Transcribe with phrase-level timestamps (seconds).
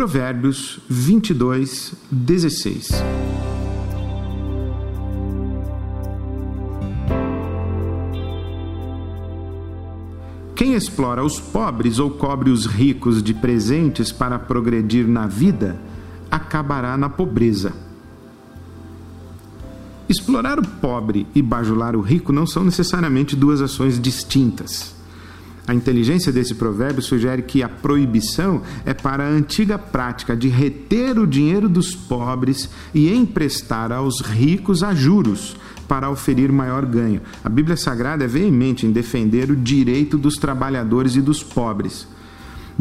[0.00, 2.88] Provérbios 22, 16.
[10.56, 15.78] Quem explora os pobres ou cobre os ricos de presentes para progredir na vida,
[16.30, 17.74] acabará na pobreza.
[20.08, 24.98] Explorar o pobre e bajular o rico não são necessariamente duas ações distintas.
[25.66, 31.18] A inteligência desse provérbio sugere que a proibição é para a antiga prática de reter
[31.18, 35.56] o dinheiro dos pobres e emprestar aos ricos a juros
[35.86, 37.20] para oferir maior ganho.
[37.42, 42.06] A Bíblia Sagrada é veemente em defender o direito dos trabalhadores e dos pobres.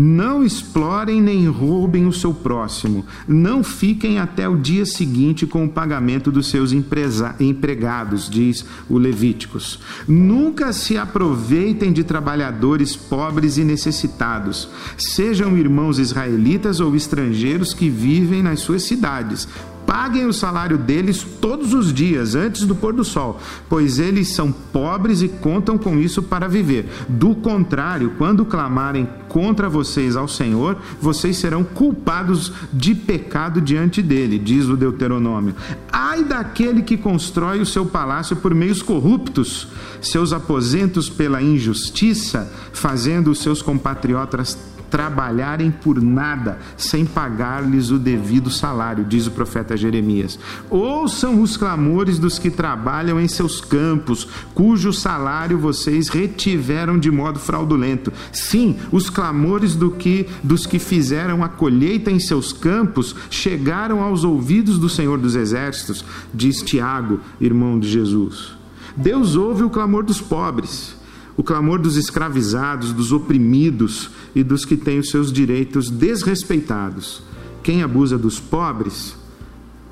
[0.00, 3.04] Não explorem nem roubem o seu próximo.
[3.26, 9.80] Não fiquem até o dia seguinte com o pagamento dos seus empregados, diz o Levíticos.
[10.06, 18.40] Nunca se aproveitem de trabalhadores pobres e necessitados, sejam irmãos israelitas ou estrangeiros que vivem
[18.40, 19.48] nas suas cidades
[19.98, 24.52] paguem o salário deles todos os dias, antes do pôr do sol, pois eles são
[24.52, 26.88] pobres e contam com isso para viver.
[27.08, 34.38] Do contrário, quando clamarem contra vocês ao Senhor, vocês serão culpados de pecado diante dele,
[34.38, 35.56] diz o Deuteronômio.
[35.90, 39.66] Ai daquele que constrói o seu palácio por meios corruptos,
[40.00, 44.56] seus aposentos pela injustiça, fazendo os seus compatriotas
[44.90, 50.38] trabalharem por nada, sem pagar-lhes o devido salário, diz o profeta Jeremias.
[50.68, 57.38] Ouçam os clamores dos que trabalham em seus campos, cujo salário vocês retiveram de modo
[57.38, 58.12] fraudulento.
[58.32, 64.24] Sim, os clamores do que dos que fizeram a colheita em seus campos chegaram aos
[64.24, 68.52] ouvidos do Senhor dos Exércitos, diz Tiago, irmão de Jesus.
[68.96, 70.97] Deus ouve o clamor dos pobres
[71.38, 77.22] o clamor dos escravizados, dos oprimidos e dos que têm os seus direitos desrespeitados.
[77.62, 79.16] Quem abusa dos pobres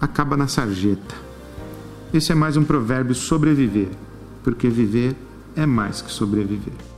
[0.00, 1.14] acaba na sarjeta.
[2.12, 3.90] Esse é mais um provérbio sobreviver,
[4.42, 5.14] porque viver
[5.54, 6.95] é mais que sobreviver.